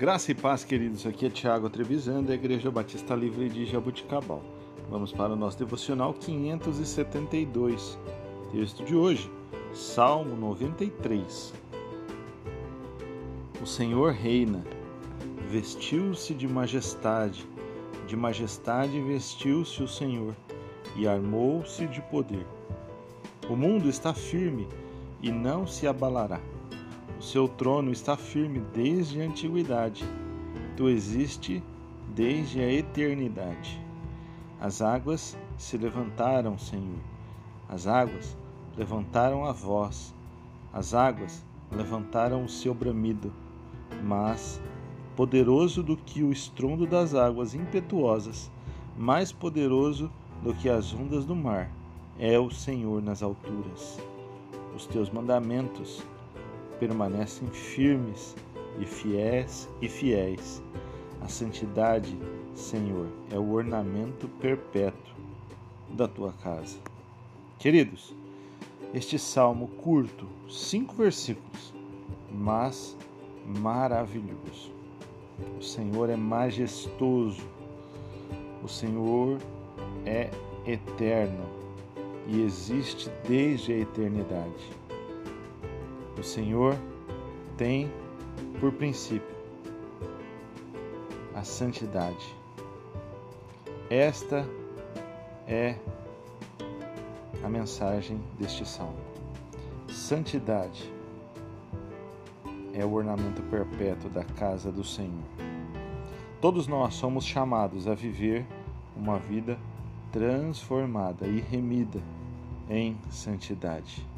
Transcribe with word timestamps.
Graça 0.00 0.32
e 0.32 0.34
paz, 0.34 0.64
queridos. 0.64 1.04
Aqui 1.04 1.26
é 1.26 1.28
Tiago 1.28 1.68
Trevisan, 1.68 2.22
da 2.22 2.34
Igreja 2.34 2.70
Batista 2.70 3.14
Livre 3.14 3.50
de 3.50 3.66
Jabuticabal. 3.66 4.42
Vamos 4.88 5.12
para 5.12 5.34
o 5.34 5.36
nosso 5.36 5.58
devocional 5.58 6.14
572. 6.14 7.98
Texto 8.50 8.82
de 8.82 8.96
hoje, 8.96 9.30
Salmo 9.74 10.34
93. 10.36 11.52
O 13.60 13.66
Senhor 13.66 14.14
reina, 14.14 14.64
vestiu-se 15.50 16.32
de 16.32 16.48
majestade, 16.48 17.46
de 18.06 18.16
majestade 18.16 18.98
vestiu-se 19.02 19.82
o 19.82 19.86
Senhor 19.86 20.34
e 20.96 21.06
armou-se 21.06 21.86
de 21.86 22.00
poder. 22.00 22.46
O 23.50 23.54
mundo 23.54 23.86
está 23.86 24.14
firme 24.14 24.66
e 25.20 25.30
não 25.30 25.66
se 25.66 25.86
abalará. 25.86 26.40
O 27.20 27.22
seu 27.22 27.46
trono 27.46 27.92
está 27.92 28.16
firme 28.16 28.60
desde 28.72 29.20
a 29.20 29.26
antiguidade. 29.26 30.02
Tu 30.74 30.88
existe 30.88 31.62
desde 32.14 32.62
a 32.62 32.72
eternidade. 32.72 33.78
As 34.58 34.80
águas 34.80 35.36
se 35.58 35.76
levantaram, 35.76 36.56
Senhor. 36.56 36.98
As 37.68 37.86
águas 37.86 38.38
levantaram 38.74 39.44
a 39.44 39.52
voz. 39.52 40.14
As 40.72 40.94
águas 40.94 41.44
levantaram 41.70 42.42
o 42.42 42.48
seu 42.48 42.72
bramido. 42.72 43.30
Mas, 44.02 44.58
poderoso 45.14 45.82
do 45.82 45.98
que 45.98 46.22
o 46.22 46.32
estrondo 46.32 46.86
das 46.86 47.14
águas 47.14 47.54
impetuosas, 47.54 48.50
mais 48.96 49.30
poderoso 49.30 50.10
do 50.42 50.54
que 50.54 50.70
as 50.70 50.94
ondas 50.94 51.26
do 51.26 51.36
mar, 51.36 51.70
é 52.18 52.38
o 52.38 52.50
Senhor 52.50 53.02
nas 53.02 53.22
alturas. 53.22 54.00
Os 54.74 54.86
teus 54.86 55.10
mandamentos 55.10 56.02
permanecem 56.80 57.46
firmes 57.48 58.34
e 58.80 58.86
fiéis 58.86 59.68
e 59.82 59.88
fiéis. 59.88 60.62
A 61.20 61.28
santidade, 61.28 62.18
Senhor, 62.54 63.06
é 63.30 63.38
o 63.38 63.52
ornamento 63.52 64.26
perpétuo 64.40 65.14
da 65.90 66.08
tua 66.08 66.32
casa. 66.32 66.78
Queridos, 67.58 68.14
este 68.94 69.18
salmo 69.18 69.68
curto, 69.68 70.26
cinco 70.48 70.94
versículos, 70.94 71.74
mas 72.32 72.96
maravilhoso. 73.46 74.72
O 75.58 75.62
Senhor 75.62 76.08
é 76.08 76.16
majestoso, 76.16 77.46
o 78.62 78.68
Senhor 78.68 79.38
é 80.06 80.30
eterno 80.66 81.44
e 82.26 82.42
existe 82.42 83.10
desde 83.26 83.72
a 83.72 83.78
eternidade. 83.78 84.80
O 86.20 86.22
Senhor 86.22 86.76
tem 87.56 87.90
por 88.60 88.70
princípio 88.72 89.34
a 91.34 91.42
santidade. 91.42 92.36
Esta 93.88 94.46
é 95.48 95.76
a 97.42 97.48
mensagem 97.48 98.20
deste 98.38 98.68
salmo. 98.68 99.00
Santidade 99.88 100.92
é 102.74 102.84
o 102.84 102.92
ornamento 102.92 103.40
perpétuo 103.44 104.10
da 104.10 104.22
casa 104.22 104.70
do 104.70 104.84
Senhor. 104.84 105.24
Todos 106.38 106.66
nós 106.66 106.92
somos 106.96 107.24
chamados 107.24 107.88
a 107.88 107.94
viver 107.94 108.46
uma 108.94 109.18
vida 109.18 109.58
transformada 110.12 111.26
e 111.26 111.40
remida 111.40 112.02
em 112.68 112.98
santidade. 113.08 114.09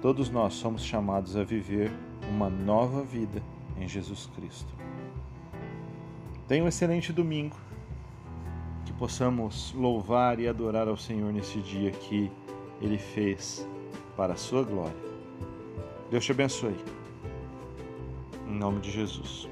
Todos 0.00 0.30
nós 0.30 0.54
somos 0.54 0.84
chamados 0.84 1.36
a 1.36 1.42
viver 1.42 1.90
uma 2.30 2.48
nova 2.48 3.02
vida 3.02 3.42
em 3.76 3.88
Jesus 3.88 4.30
Cristo. 4.36 4.72
Tenha 6.46 6.62
um 6.62 6.68
excelente 6.68 7.12
domingo. 7.12 7.56
Que 8.86 8.92
possamos 8.92 9.72
louvar 9.74 10.38
e 10.38 10.46
adorar 10.46 10.88
ao 10.88 10.96
Senhor 10.96 11.32
nesse 11.32 11.58
dia 11.58 11.90
que 11.90 12.30
Ele 12.80 12.96
fez 12.96 13.68
para 14.16 14.34
a 14.34 14.36
sua 14.36 14.62
glória. 14.62 14.96
Deus 16.10 16.24
te 16.24 16.32
abençoe. 16.32 16.76
Em 18.46 18.56
nome 18.56 18.80
de 18.80 18.90
Jesus. 18.90 19.48